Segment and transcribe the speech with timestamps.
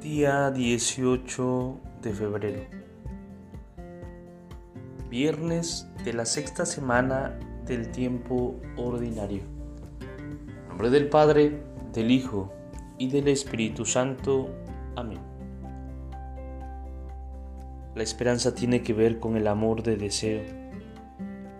[0.00, 2.62] Día 18 de febrero.
[5.10, 9.42] Viernes de la sexta semana del tiempo ordinario.
[10.40, 11.62] En nombre del Padre,
[11.92, 12.50] del Hijo
[12.96, 14.48] y del Espíritu Santo.
[14.96, 15.20] Amén.
[17.94, 20.40] La esperanza tiene que ver con el amor de deseo,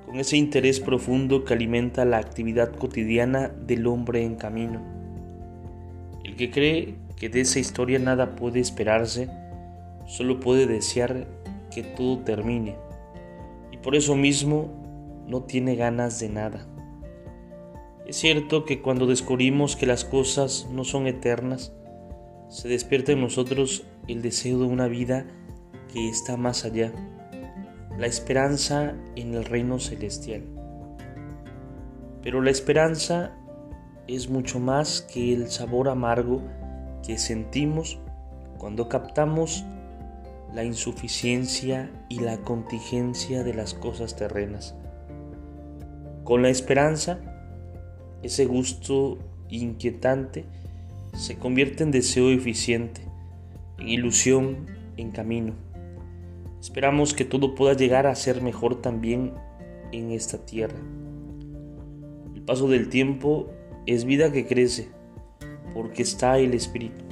[0.06, 4.99] con ese interés profundo que alimenta la actividad cotidiana del hombre en camino.
[6.40, 9.28] Que cree que de esa historia nada puede esperarse,
[10.06, 11.26] solo puede desear
[11.70, 12.76] que todo termine
[13.70, 14.70] y por eso mismo
[15.26, 16.66] no tiene ganas de nada.
[18.06, 21.74] Es cierto que cuando descubrimos que las cosas no son eternas,
[22.48, 25.27] se despierta en nosotros el deseo de una vida
[25.92, 26.91] que está más allá,
[27.98, 30.44] la esperanza en el reino celestial.
[32.22, 33.36] Pero la esperanza
[34.14, 36.42] es mucho más que el sabor amargo
[37.06, 37.98] que sentimos
[38.58, 39.64] cuando captamos
[40.53, 44.75] la insuficiencia y la contingencia de las cosas terrenas.
[46.25, 47.20] Con la esperanza,
[48.22, 50.44] ese gusto inquietante
[51.14, 53.03] se convierte en deseo eficiente,
[53.78, 54.66] en ilusión,
[54.97, 55.55] en camino.
[56.61, 59.34] Esperamos que todo pueda llegar a ser mejor también
[59.92, 60.78] en esta tierra.
[62.34, 63.50] El paso del tiempo
[63.86, 64.89] es vida que crece
[65.75, 67.05] porque está el Espíritu,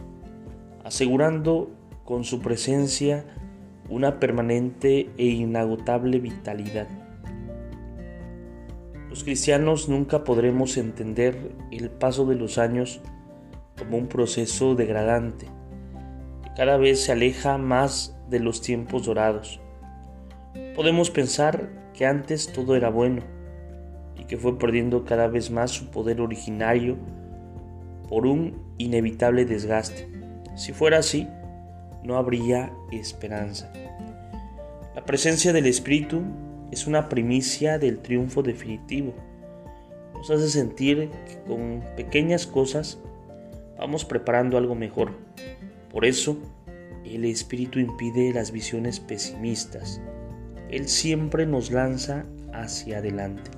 [0.84, 1.70] asegurando
[2.05, 3.25] con su presencia
[3.88, 6.88] una permanente e inagotable vitalidad.
[9.08, 13.00] Los cristianos nunca podremos entender el paso de los años
[13.78, 15.47] como un proceso degradante,
[16.42, 19.60] que cada vez se aleja más de los tiempos dorados.
[20.75, 23.38] Podemos pensar que antes todo era bueno
[24.28, 26.97] que fue perdiendo cada vez más su poder originario
[28.09, 30.09] por un inevitable desgaste.
[30.55, 31.27] Si fuera así,
[32.05, 33.72] no habría esperanza.
[34.94, 36.22] La presencia del Espíritu
[36.71, 39.15] es una primicia del triunfo definitivo.
[40.15, 42.99] Nos hace sentir que con pequeñas cosas
[43.78, 45.12] vamos preparando algo mejor.
[45.91, 46.37] Por eso,
[47.05, 50.00] el Espíritu impide las visiones pesimistas.
[50.71, 53.57] Él siempre nos lanza hacia adelante.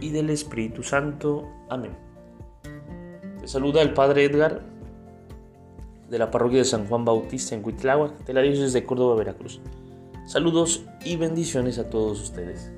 [0.00, 1.48] y del Espíritu Santo.
[1.68, 1.92] Amén.
[3.40, 4.62] Te saluda el Padre Edgar
[6.10, 9.60] de la parroquia de San Juan Bautista en Huitláhuac, de la diócesis de Córdoba, Veracruz.
[10.26, 12.72] Saludos y bendiciones a todos ustedes.